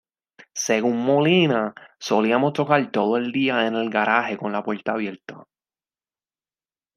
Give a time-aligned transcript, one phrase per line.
[0.55, 5.43] Según Molina: "Solíamos tocar todo el día en el garage con la puerta abierta.